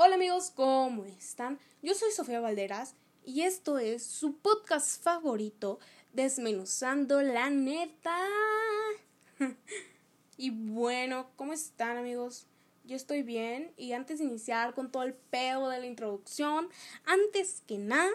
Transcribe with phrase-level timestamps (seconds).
[0.00, 1.58] Hola amigos, ¿cómo están?
[1.82, 5.80] Yo soy Sofía Valderas y esto es su podcast favorito,
[6.12, 8.16] Desmenuzando la neta.
[10.36, 12.46] y bueno, ¿cómo están amigos?
[12.84, 16.68] Yo estoy bien y antes de iniciar con todo el pedo de la introducción,
[17.04, 18.12] antes que nada,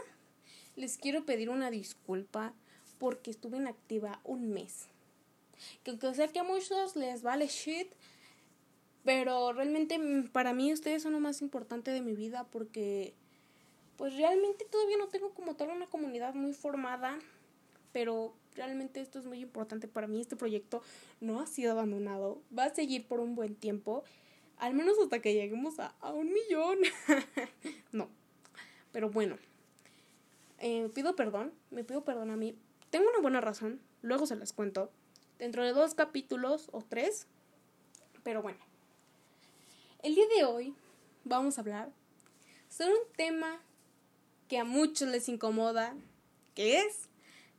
[0.77, 2.53] les quiero pedir una disculpa
[2.97, 4.85] porque estuve inactiva un mes.
[5.83, 7.91] Que, que sé que a muchos les vale shit,
[9.03, 13.13] pero realmente mm, para mí ustedes son lo más importante de mi vida porque
[13.97, 17.19] pues realmente todavía no tengo como tal una comunidad muy formada,
[17.91, 20.19] pero realmente esto es muy importante para mí.
[20.19, 20.81] Este proyecto
[21.21, 24.03] no ha sido abandonado, va a seguir por un buen tiempo,
[24.57, 26.79] al menos hasta que lleguemos a, un millón.
[27.91, 28.09] no,
[28.91, 29.37] pero bueno,
[30.59, 32.57] eh, pido perdón, me pido perdón a mí.
[32.89, 34.91] Tengo una buena razón, luego se las cuento,
[35.39, 37.27] dentro de dos capítulos o tres,
[38.23, 38.72] pero bueno.
[40.03, 40.75] El día de hoy
[41.23, 41.89] vamos a hablar
[42.67, 43.61] sobre un tema
[44.49, 45.95] que a muchos les incomoda,
[46.55, 47.07] que es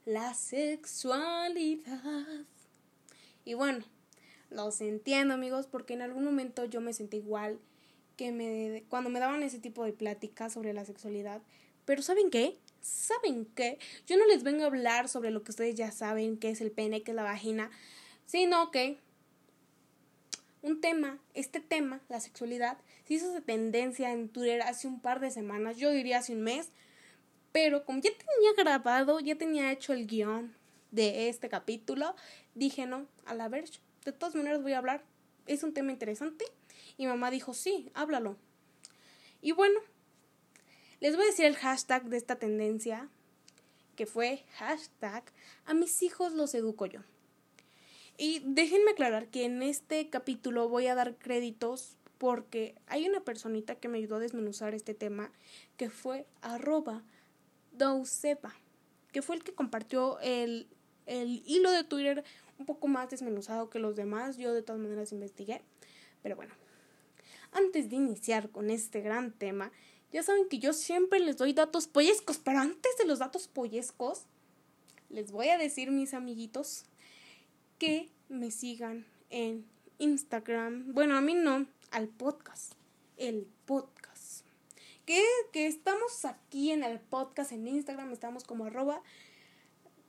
[0.05, 2.45] la sexualidad.
[3.47, 3.83] Y bueno,
[4.51, 7.59] los entiendo amigos, porque en algún momento yo me sentí igual
[8.19, 11.41] que me cuando me daban ese tipo de pláticas sobre la sexualidad.
[11.87, 12.59] Pero ¿saben qué?
[12.83, 13.79] ¿Saben qué?
[14.07, 16.73] Yo no les vengo a hablar sobre lo que ustedes ya saben, que es el
[16.73, 17.71] pene, que es la vagina,
[18.27, 18.99] sino que
[20.65, 25.21] un tema, este tema, la sexualidad, se hizo de tendencia en Twitter hace un par
[25.21, 26.71] de semanas, yo diría hace un mes,
[27.53, 30.57] pero como ya tenía grabado, ya tenía hecho el guion
[30.91, 32.17] de este capítulo,
[32.55, 33.69] dije no, a la ver,
[34.07, 35.05] de todas maneras voy a hablar,
[35.47, 36.47] es un tema interesante,
[36.97, 38.39] y mamá dijo sí, háblalo.
[39.43, 39.81] Y bueno,
[41.01, 43.11] les voy a decir el hashtag de esta tendencia,
[43.97, 45.25] que fue hashtag
[45.67, 47.01] a mis hijos los educo yo.
[48.17, 53.75] Y déjenme aclarar que en este capítulo voy a dar créditos porque hay una personita
[53.75, 55.33] que me ayudó a desmenuzar este tema
[55.77, 57.03] que fue arroba
[57.73, 58.55] Dousepa,
[59.13, 60.69] que fue el que compartió el,
[61.07, 62.25] el hilo de Twitter
[62.59, 64.37] un poco más desmenuzado que los demás.
[64.37, 65.63] Yo de todas maneras investigué.
[66.23, 66.55] Pero bueno,
[67.53, 69.73] antes de iniciar con este gran tema,
[70.13, 74.27] ya saben que yo siempre les doy datos pollescos, pero antes de los datos pollescos,
[75.11, 76.85] les voy a decir, mis amiguitos,
[77.79, 79.67] que me sigan en
[79.99, 80.93] Instagram.
[80.93, 82.75] Bueno, a mí no, al podcast.
[83.17, 84.45] El podcast.
[85.07, 89.03] Que, que estamos aquí en el podcast en Instagram, estamos como arroba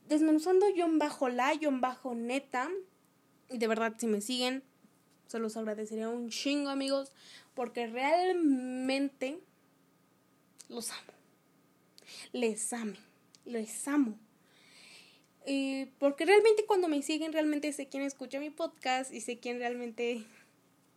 [0.08, 2.70] desmenuzando yon bajo la, yon bajo neta.
[3.50, 4.64] Y de verdad, si me siguen,
[5.28, 7.12] se los agradecería un chingo, amigos,
[7.54, 9.40] porque realmente
[10.70, 11.14] los amo.
[12.32, 12.96] Les amo.
[13.46, 14.18] Les amo.
[15.46, 19.60] Eh, porque realmente cuando me siguen, realmente sé quién escucha mi podcast y sé quién
[19.60, 20.24] realmente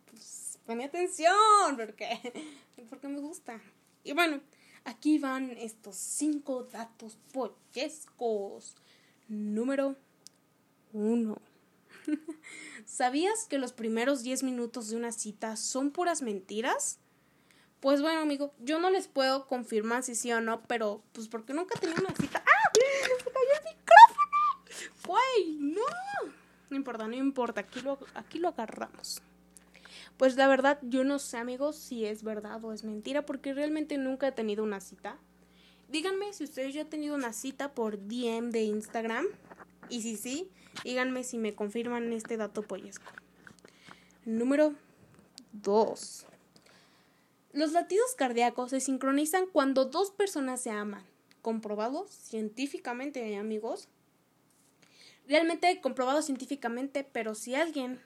[0.09, 2.09] pues, pone atención, porque,
[2.89, 3.61] porque me gusta.
[4.03, 4.41] Y bueno,
[4.85, 8.75] aquí van estos cinco datos pollescos.
[9.27, 9.95] Número
[10.93, 11.39] uno.
[12.85, 16.99] ¿Sabías que los primeros 10 minutos de una cita son puras mentiras?
[17.79, 21.53] Pues bueno, amigo, yo no les puedo confirmar si sí o no, pero pues porque
[21.53, 22.43] nunca tenido una cita.
[22.45, 22.71] ¡Ah!
[22.73, 24.29] ¡Se cayó el micrófono!
[25.05, 25.57] ¡Güey!
[25.59, 25.81] ¡No!
[26.69, 27.61] No no importa.
[27.61, 29.21] Aquí lo, aquí lo agarramos.
[30.17, 33.97] Pues la verdad, yo no sé, amigos, si es verdad o es mentira, porque realmente
[33.97, 35.17] nunca he tenido una cita.
[35.87, 39.25] Díganme si ustedes ya han tenido una cita por DM de Instagram.
[39.89, 40.49] Y si sí,
[40.83, 43.11] díganme si me confirman este dato pollesco.
[44.25, 44.75] Número
[45.53, 46.25] 2.
[47.53, 51.03] Los latidos cardíacos se sincronizan cuando dos personas se aman.
[51.41, 53.87] Comprobado científicamente, amigos
[55.29, 58.01] realmente comprobado científicamente, pero si alguien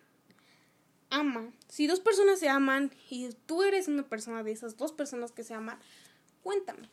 [1.10, 5.32] ama, si dos personas se aman y tú eres una persona de esas dos personas
[5.32, 5.80] que se aman,
[6.44, 6.90] cuéntame.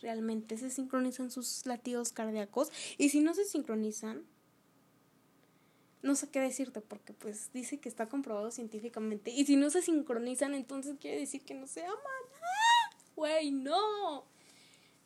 [0.00, 2.70] ¿Realmente se sincronizan sus latidos cardíacos?
[2.98, 4.24] Y si no se sincronizan,
[6.02, 9.30] no sé qué decirte porque pues dice que está comprobado científicamente.
[9.30, 11.96] Y si no se sincronizan, entonces quiere decir que no se aman.
[11.96, 12.96] ¡Ah!
[13.16, 14.24] Güey, no.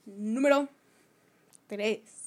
[0.05, 0.69] Número
[1.69, 2.22] 3.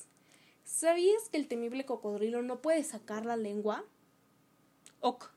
[0.76, 3.86] ¿Sabías que el temible cocodrilo no puede sacar la lengua?
[5.00, 5.32] Ok.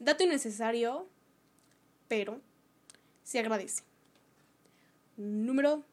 [0.00, 1.06] Dato innecesario,
[2.08, 2.40] pero
[3.22, 3.84] se agradece.
[5.16, 5.84] Número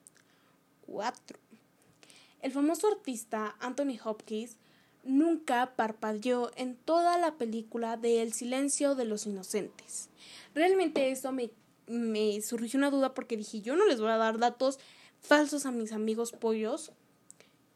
[0.88, 1.38] 4.
[2.40, 4.56] El famoso artista Anthony Hopkins
[5.04, 10.08] nunca parpadeó en toda la película de El silencio de los inocentes.
[10.56, 11.52] Realmente eso me,
[11.86, 14.80] me surgió una duda porque dije, yo no les voy a dar datos
[15.20, 16.90] falsos a mis amigos pollos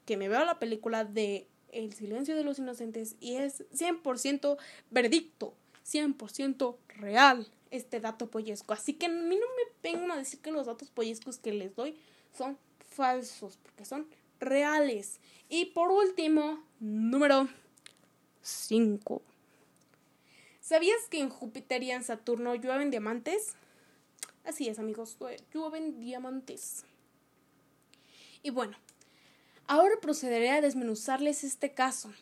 [0.07, 4.57] que me veo la película de El silencio de los inocentes y es 100%
[4.91, 5.55] verdicto,
[5.85, 7.47] 100% real.
[7.73, 8.73] este dato pollesco.
[8.73, 11.75] Así que a mí no me vengan a decir que los datos pollescos que les
[11.75, 11.99] doy
[12.33, 12.57] son
[12.89, 14.07] falsos, porque son
[14.41, 15.19] reales.
[15.49, 17.49] Y por último, número
[18.43, 19.21] 5.
[20.61, 23.55] ¿Sabías que en Júpiter y en Saturno llueven diamantes?
[24.45, 25.17] Así es, amigos,
[25.53, 26.85] llueven diamantes.
[28.43, 28.77] Y bueno,
[29.67, 32.13] ahora procederé a desmenuzarles este caso.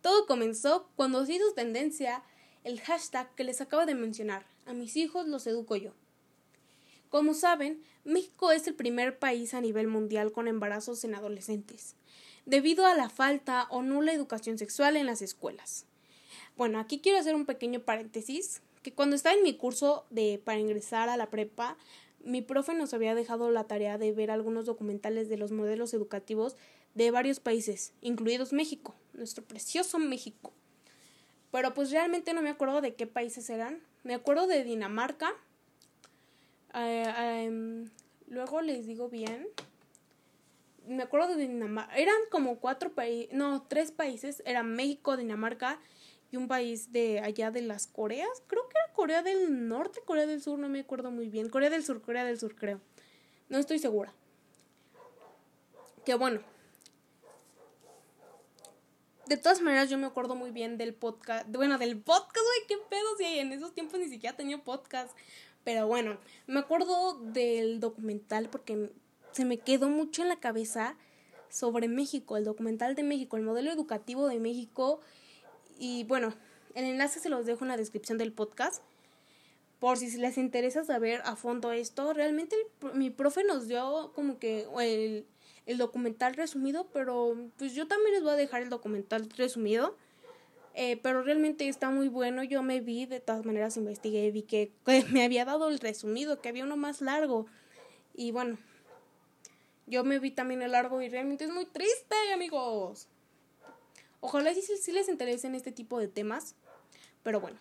[0.00, 2.22] Todo comenzó cuando se hizo tendencia
[2.64, 5.92] el hashtag que les acabo de mencionar, a mis hijos los educo yo.
[7.10, 11.94] Como saben, México es el primer país a nivel mundial con embarazos en adolescentes,
[12.44, 15.86] debido a la falta o nula educación sexual en las escuelas.
[16.56, 20.58] Bueno, aquí quiero hacer un pequeño paréntesis, que cuando estaba en mi curso de para
[20.58, 21.76] ingresar a la prepa,
[22.24, 26.56] mi profe nos había dejado la tarea de ver algunos documentales de los modelos educativos
[26.94, 30.52] de varios países, incluidos México, nuestro precioso México.
[31.50, 33.80] Pero pues realmente no me acuerdo de qué países eran.
[34.02, 35.32] Me acuerdo de Dinamarca.
[36.74, 37.90] Eh, em,
[38.26, 39.46] luego les digo bien.
[40.86, 41.94] Me acuerdo de Dinamarca.
[41.96, 44.42] Eran como cuatro países, no, tres países.
[44.46, 45.78] Eran México, Dinamarca
[46.34, 48.42] y un país de allá de las Coreas.
[48.48, 51.48] Creo que era Corea del Norte, Corea del Sur, no me acuerdo muy bien.
[51.48, 52.80] Corea del Sur, Corea del Sur, creo.
[53.48, 54.12] No estoy segura.
[56.04, 56.40] Que bueno,
[59.26, 61.46] de todas maneras, yo me acuerdo muy bien del podcast.
[61.50, 63.16] Bueno, del podcast, güey, qué pedo.
[63.16, 65.16] Si en esos tiempos ni siquiera tenía podcast.
[65.62, 68.92] Pero bueno, me acuerdo del documental porque
[69.30, 70.96] se me quedó mucho en la cabeza
[71.48, 75.00] sobre México, el documental de México, el modelo educativo de México.
[75.78, 76.34] Y bueno,
[76.74, 78.82] el enlace se los dejo en la descripción del podcast.
[79.80, 82.56] Por si les interesa saber a fondo esto, realmente
[82.94, 85.26] mi profe nos dio como que el,
[85.66, 89.96] el documental resumido, pero pues yo también les voy a dejar el documental resumido.
[90.76, 92.42] Eh, pero realmente está muy bueno.
[92.42, 94.72] Yo me vi, de todas maneras investigué, vi que,
[95.12, 97.46] me había dado el resumido, que había uno más largo.
[98.14, 98.58] Y bueno,
[99.86, 103.08] yo me vi también el largo y realmente es muy triste, amigos.
[104.26, 106.54] Ojalá sí, sí les interesen este tipo de temas.
[107.22, 107.58] Pero bueno,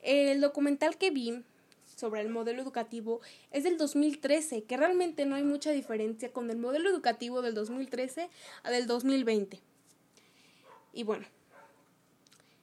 [0.00, 1.44] el documental que vi
[1.94, 3.20] sobre el modelo educativo
[3.50, 8.30] es del 2013, que realmente no hay mucha diferencia con el modelo educativo del 2013
[8.62, 9.60] a del 2020.
[10.94, 11.26] Y bueno,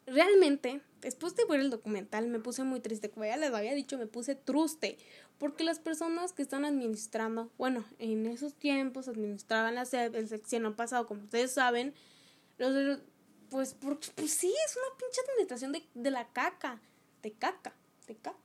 [0.07, 3.99] realmente, después de ver el documental me puse muy triste, como ya les había dicho,
[3.99, 4.97] me puse truste,
[5.37, 10.75] porque las personas que están administrando, bueno, en esos tiempos administraban la SEP, el sexenio
[10.75, 11.93] pasado, como ustedes saben,
[12.57, 12.99] los,
[13.51, 13.75] pues,
[14.15, 16.81] pues sí, es una pinche administración de, de la caca,
[17.21, 17.75] de caca,
[18.07, 18.41] de caca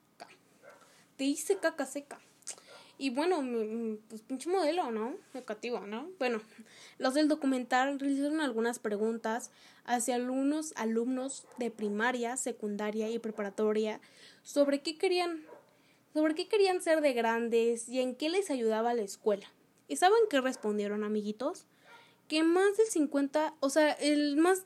[1.17, 2.19] te hice caca seca.
[2.99, 3.43] Y bueno,
[4.09, 5.17] pues pinche modelo, ¿no?
[5.35, 6.09] Educativo, ¿no?
[6.19, 6.41] Bueno,
[6.99, 9.51] los del documental realizaron algunas preguntas
[9.85, 14.01] hacia algunos alumnos de primaria, secundaria y preparatoria
[14.43, 15.43] sobre qué querían,
[16.15, 19.47] sobre qué querían ser de grandes y en qué les ayudaba la escuela.
[19.89, 21.67] ¿Y saben qué respondieron, amiguitos?
[22.29, 24.65] Que más del 50, o sea, el más...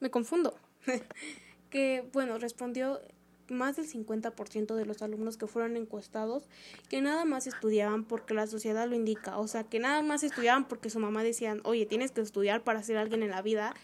[0.00, 0.54] Me confundo.
[1.70, 3.00] que, bueno, respondió
[3.48, 6.44] más del 50% de los alumnos que fueron encuestados
[6.88, 10.66] que nada más estudiaban porque la sociedad lo indica, o sea, que nada más estudiaban
[10.66, 13.74] porque su mamá decían, oye, tienes que estudiar para ser alguien en la vida,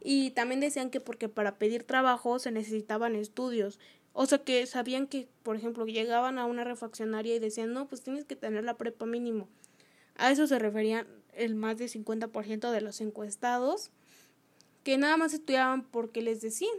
[0.00, 3.78] y también decían que porque para pedir trabajo se necesitaban estudios,
[4.12, 8.02] o sea, que sabían que, por ejemplo, llegaban a una refaccionaria y decían, no, pues
[8.02, 9.48] tienes que tener la prepa mínimo.
[10.16, 13.90] A eso se referían el más del 50% de los encuestados,
[14.88, 16.72] que nada más estudiaban porque les decían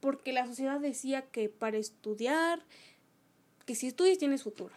[0.00, 2.64] porque la sociedad decía que para estudiar,
[3.66, 4.74] que si estudias tienes futuro.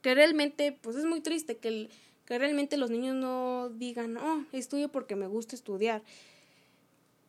[0.00, 1.90] Que realmente, pues es muy triste que,
[2.24, 6.02] que realmente los niños no digan, oh, estudio porque me gusta estudiar.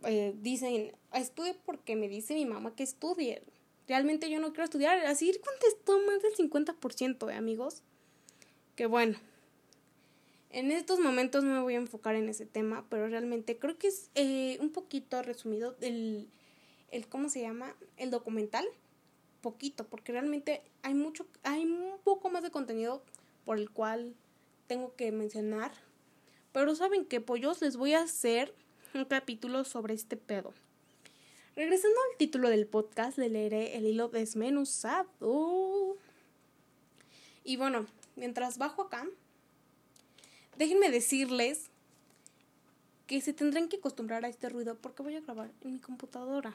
[0.05, 3.43] Eh, dicen, estudio porque me dice mi mamá que estudie.
[3.85, 5.05] Realmente yo no quiero estudiar.
[5.07, 7.83] Así contestó más del 50%, de amigos.
[8.77, 9.19] Que bueno.
[10.53, 13.87] En estos momentos no me voy a enfocar en ese tema, pero realmente creo que
[13.87, 16.29] es eh, un poquito resumido el,
[16.91, 17.73] el ¿cómo se llama?
[17.95, 18.65] el documental
[19.41, 23.01] poquito, porque realmente hay mucho hay un poco más de contenido
[23.45, 24.13] por el cual
[24.67, 25.71] tengo que mencionar.
[26.51, 28.53] Pero saben que pollos les voy a hacer
[28.93, 30.53] un capítulo sobre este pedo.
[31.55, 35.97] Regresando al título del podcast, le leeré el hilo desmenuzado.
[37.43, 39.07] Y bueno, mientras bajo acá,
[40.57, 41.69] déjenme decirles
[43.07, 46.53] que se tendrán que acostumbrar a este ruido porque voy a grabar en mi computadora.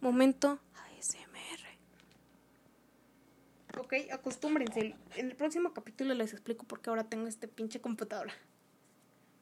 [0.00, 1.68] Momento ASMR.
[3.78, 4.94] Ok, acostúmbrense.
[5.16, 8.32] En el próximo capítulo les explico por qué ahora tengo este pinche computadora.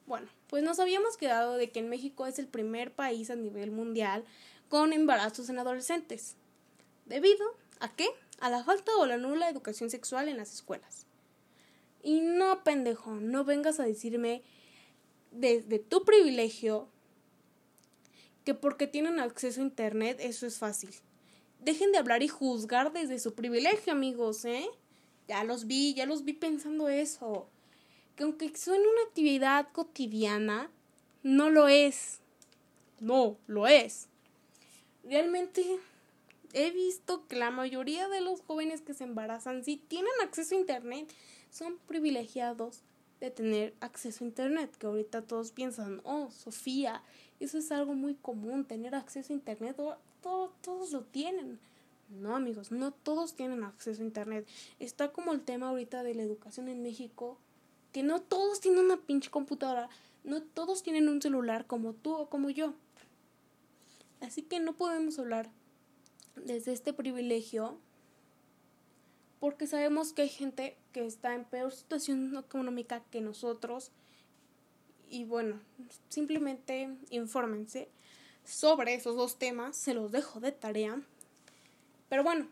[0.07, 3.71] Bueno, pues nos habíamos quedado de que en México es el primer país a nivel
[3.71, 4.25] mundial
[4.69, 6.37] con embarazos en adolescentes.
[7.07, 7.47] ¿Debido
[7.81, 8.09] a qué?
[8.41, 11.07] A la falta o la nula educación sexual en las escuelas.
[12.03, 14.43] Y no, pendejo, no vengas a decirme
[15.31, 16.89] desde tu privilegio
[18.45, 20.91] que porque tienen acceso a Internet eso es fácil.
[21.61, 24.67] Dejen de hablar y juzgar desde su privilegio, amigos, ¿eh?
[25.29, 27.49] Ya los vi, ya los vi pensando eso.
[28.17, 30.71] Que aunque suene una actividad cotidiana,
[31.23, 32.19] no lo es.
[33.01, 34.09] No, lo es.
[35.05, 35.65] Realmente
[36.53, 40.59] he visto que la mayoría de los jóvenes que se embarazan, si tienen acceso a
[40.59, 41.13] Internet,
[41.53, 42.83] son privilegiados
[43.21, 44.75] de tener acceso a Internet.
[44.77, 47.03] Que ahorita todos piensan, oh, Sofía,
[47.39, 49.77] eso es algo muy común, tener acceso a Internet.
[50.21, 51.61] todos lo tienen.
[52.09, 54.49] No, amigos, no todos tienen acceso a Internet.
[54.81, 57.39] Está como el tema ahorita de la educación en México,
[57.93, 59.89] que no todos tienen una pinche computadora,
[60.25, 62.75] no todos tienen un celular como tú o como yo.
[64.21, 65.51] Así que no podemos hablar
[66.37, 67.79] desde este privilegio
[69.43, 73.91] porque sabemos que hay gente que está en peor situación económica que nosotros.
[75.11, 75.59] Y bueno,
[76.11, 77.89] simplemente infórmense
[78.45, 81.03] sobre esos dos temas, se los dejo de tarea.
[82.09, 82.47] Pero bueno,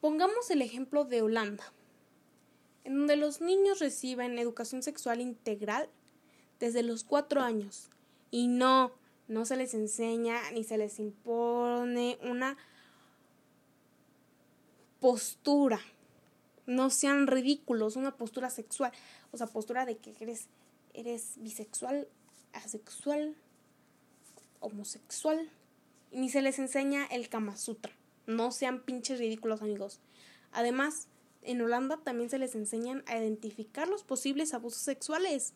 [0.00, 1.64] pongamos el ejemplo de Holanda,
[2.84, 5.88] en donde los niños reciben educación sexual integral
[6.60, 7.90] desde los cuatro años.
[8.30, 8.92] Y no,
[9.26, 12.56] no se les enseña ni se les impone una
[15.00, 15.80] postura.
[16.66, 18.92] No sean ridículos, una postura sexual.
[19.32, 20.46] O sea, postura de que eres,
[20.94, 22.06] eres bisexual,
[22.52, 23.34] asexual,
[24.60, 25.50] homosexual
[26.12, 27.92] ni se les enseña el Kama Sutra.
[28.26, 30.00] No sean pinches ridículos, amigos.
[30.52, 31.06] Además,
[31.42, 35.54] en Holanda también se les enseñan a identificar los posibles abusos sexuales.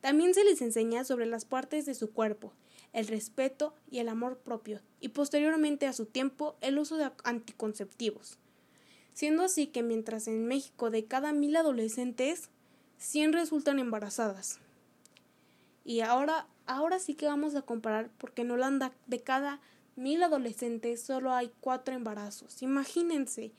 [0.00, 2.52] También se les enseña sobre las partes de su cuerpo,
[2.92, 8.38] el respeto y el amor propio, y posteriormente a su tiempo el uso de anticonceptivos.
[9.14, 12.50] Siendo así que mientras en México de cada mil adolescentes,
[12.98, 14.58] 100 resultan embarazadas.
[15.84, 19.60] Y ahora, ahora sí que vamos a comparar porque en Holanda de cada
[19.96, 22.60] mil adolescentes solo hay cuatro embarazos.
[22.62, 23.52] Imagínense,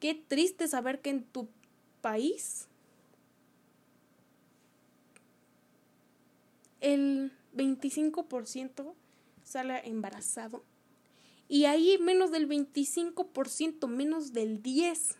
[0.00, 1.48] qué triste saber que en tu
[2.00, 2.66] país
[6.80, 8.94] el 25%
[9.44, 10.64] sale embarazado
[11.48, 15.16] y ahí menos del 25%, menos del 10%.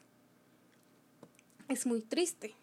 [1.68, 2.54] Es muy triste.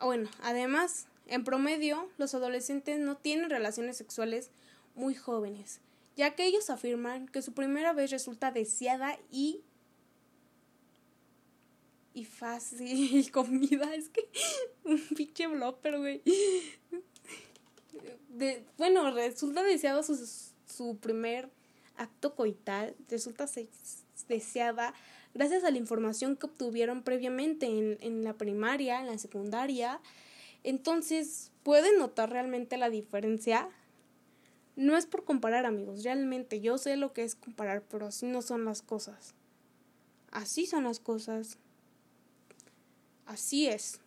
[0.00, 4.50] Bueno, además, en promedio, los adolescentes no tienen relaciones sexuales
[4.94, 5.80] muy jóvenes,
[6.16, 9.62] ya que ellos afirman que su primera vez resulta deseada y
[12.14, 14.28] y fácil comida es que
[14.84, 16.22] un pinche blopper güey
[18.28, 20.16] de, bueno resulta deseado su,
[20.76, 21.50] su primer
[21.96, 23.46] acto coital resulta
[24.28, 24.94] deseada
[25.34, 30.00] gracias a la información que obtuvieron previamente en, en la primaria en la secundaria
[30.62, 33.68] entonces pueden notar realmente la diferencia
[34.76, 38.42] no es por comparar, amigos, realmente yo sé lo que es comparar, pero así no
[38.42, 39.34] son las cosas.
[40.32, 41.58] Así son las cosas.
[43.24, 44.00] Así es.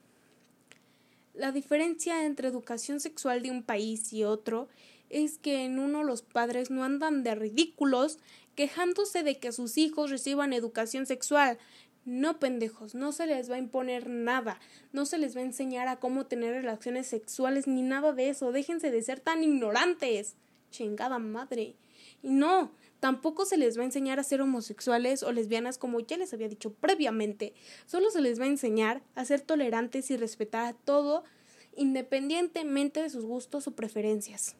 [1.33, 4.67] La diferencia entre educación sexual de un país y otro
[5.09, 8.19] es que en uno los padres no andan de ridículos
[8.55, 11.57] quejándose de que sus hijos reciban educación sexual.
[12.05, 14.59] No, pendejos, no se les va a imponer nada,
[14.93, 18.51] no se les va a enseñar a cómo tener relaciones sexuales ni nada de eso.
[18.51, 20.35] Déjense de ser tan ignorantes
[20.71, 21.75] chingada madre.
[22.23, 26.17] Y no, tampoco se les va a enseñar a ser homosexuales o lesbianas como ya
[26.17, 27.53] les había dicho previamente.
[27.85, 31.23] Solo se les va a enseñar a ser tolerantes y respetar a todo
[31.75, 34.55] independientemente de sus gustos o preferencias.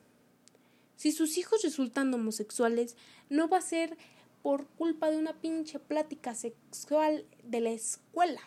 [0.98, 2.98] Si sus hijos resultan homosexuales,
[3.30, 3.96] no va a ser
[4.42, 8.42] por culpa de una pinche plática sexual de la escuela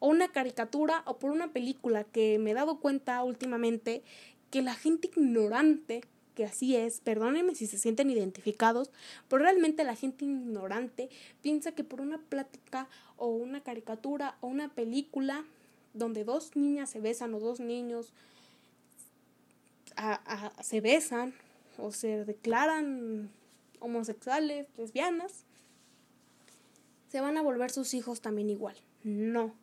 [0.00, 4.02] o una caricatura o por una película que me he dado cuenta últimamente
[4.50, 6.02] que la gente ignorante
[6.34, 8.90] que así es, perdónenme si se sienten identificados,
[9.28, 11.10] pero realmente la gente ignorante
[11.42, 15.44] piensa que por una plática o una caricatura o una película
[15.92, 18.12] donde dos niñas se besan o dos niños
[20.62, 21.34] se besan
[21.80, 23.30] o se declaran
[23.80, 25.46] homosexuales, lesbianas,
[27.08, 28.76] se van a volver sus hijos también igual.
[29.02, 29.54] No,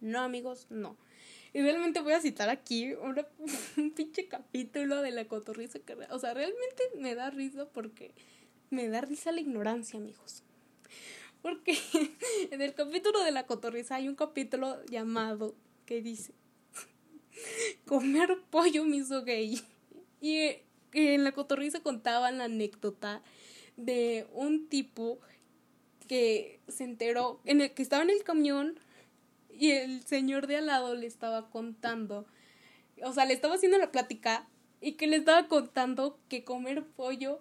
[0.00, 0.96] no amigos, no.
[1.52, 2.92] Y realmente voy a citar aquí
[3.76, 8.12] un pinche capítulo de la cotorriza que, o sea, realmente me da risa porque
[8.70, 10.42] me da risa la ignorancia, amigos.
[11.42, 11.78] Porque
[12.50, 15.54] en el capítulo de la cotorriza hay un capítulo llamado
[15.86, 16.34] que dice
[17.86, 19.60] comer pollo me gay.
[20.20, 20.56] Y,
[20.96, 23.22] en la cotorriza contaban la anécdota
[23.76, 25.18] de un tipo
[26.08, 28.78] que se enteró, en el que estaba en el camión
[29.50, 32.26] y el señor de al lado le estaba contando,
[33.02, 34.48] o sea, le estaba haciendo la plática
[34.80, 37.40] y que le estaba contando que comer pollo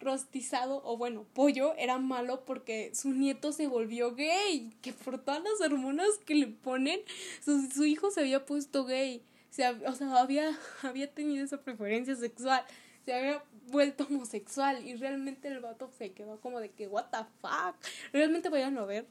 [0.00, 5.42] rostizado o bueno, pollo era malo porque su nieto se volvió gay, que por todas
[5.42, 7.00] las hormonas que le ponen,
[7.44, 12.16] su, su hijo se había puesto gay, se, o sea, había, había tenido esa preferencia
[12.16, 12.64] sexual,
[13.04, 17.18] se había vuelto homosexual y realmente el vato se quedó como de que, what the
[17.40, 17.76] fuck,
[18.12, 19.06] realmente vayan a ver,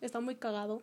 [0.00, 0.82] está muy cagado.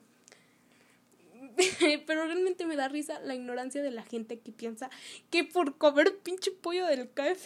[2.06, 4.90] Pero realmente me da risa la ignorancia de la gente que piensa
[5.30, 7.46] que por comer pinche pollo del KF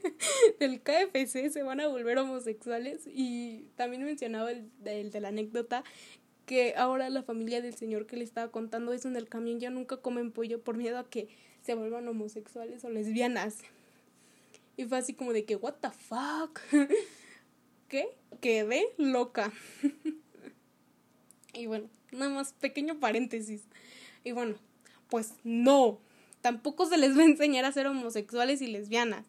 [0.60, 3.02] del KFC se van a volver homosexuales.
[3.06, 5.84] Y también mencionaba el, el de la anécdota
[6.46, 9.70] que ahora la familia del señor que le estaba contando eso en el camión ya
[9.70, 11.28] nunca comen pollo por miedo a que
[11.62, 13.58] se vuelvan homosexuales o lesbianas.
[14.78, 16.60] Y fue así como de que, what the fuck.
[17.88, 18.08] ¿Qué?
[18.40, 19.52] Quedé loca.
[21.52, 23.62] y bueno, Nada más pequeño paréntesis.
[24.24, 24.56] Y bueno,
[25.08, 26.00] pues no.
[26.40, 29.26] Tampoco se les va a enseñar a ser homosexuales y lesbianas.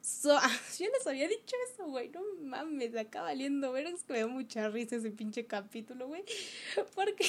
[0.00, 0.36] So,
[0.78, 2.10] yo les había dicho eso, güey.
[2.10, 3.86] No mames, acá valiendo ver.
[3.86, 6.24] Es que me da mucha risa ese pinche capítulo, güey.
[6.94, 7.26] Porque,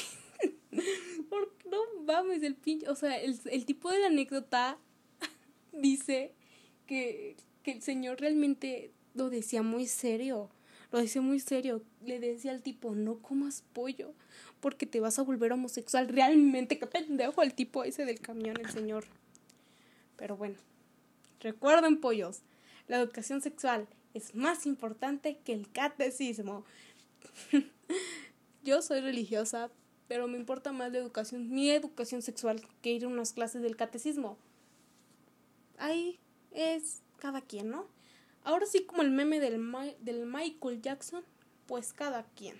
[1.29, 2.89] porque no mames, el pinche.
[2.89, 4.79] O sea, el, el tipo de la anécdota
[5.72, 6.34] dice
[6.88, 10.50] que, que el señor realmente lo decía muy serio.
[10.91, 11.82] Lo decía muy serio.
[12.05, 14.13] Le decía al tipo, no comas pollo
[14.63, 16.08] porque te vas a volver homosexual.
[16.08, 19.03] Realmente, qué pendejo el tipo ese del camión, el señor.
[20.15, 20.55] Pero bueno,
[21.41, 22.43] recuerden pollos,
[22.88, 26.63] la educación sexual es más importante que el catecismo.
[28.63, 29.70] Yo soy religiosa,
[30.08, 33.75] pero me importa más la educación, mi educación sexual, que ir a unas clases del
[33.75, 34.38] catecismo.
[35.77, 36.20] Ahí
[36.51, 37.87] es cada quien, ¿no?
[38.43, 39.57] Ahora sí, como el meme del,
[40.01, 41.23] del Michael Jackson,
[41.67, 42.59] pues cada quien.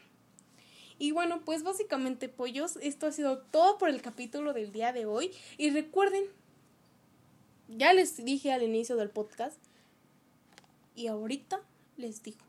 [0.98, 5.06] Y bueno, pues básicamente pollos, esto ha sido todo por el capítulo del día de
[5.06, 5.32] hoy.
[5.58, 6.24] Y recuerden,
[7.68, 9.58] ya les dije al inicio del podcast
[10.96, 11.60] y ahorita
[11.98, 12.46] les digo,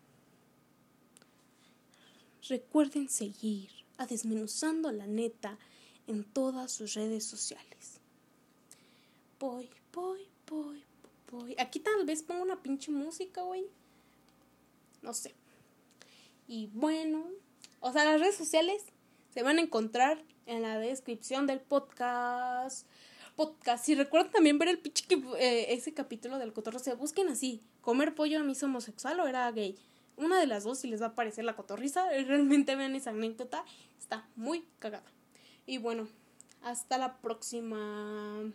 [2.49, 5.59] recuerden seguir a Desmenuzando la Neta
[6.07, 7.99] en todas sus redes sociales.
[9.41, 10.85] Voy, voy, voy,
[11.35, 11.57] voy.
[11.59, 13.67] Aquí tal vez pongo una pinche música, güey.
[15.03, 15.35] No sé.
[16.47, 17.25] Y bueno,
[17.81, 18.83] o sea, las redes sociales
[19.33, 22.87] se van a encontrar en la descripción del podcast.
[23.37, 23.85] Podcast.
[23.85, 25.07] Si recuerdan también ver el pinche
[25.39, 27.61] eh, ese capítulo del cotorro, se busquen así.
[27.81, 29.77] Comer pollo a mí es homosexual o era gay.
[30.17, 32.09] Una de las dos si les va a parecer la cotorriza.
[32.27, 33.65] Realmente vean esa anécdota.
[33.99, 35.11] Está muy cagada.
[35.67, 36.09] Y bueno,
[36.63, 38.53] hasta la próxima.